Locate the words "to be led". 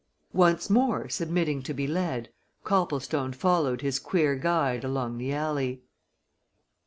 1.61-2.29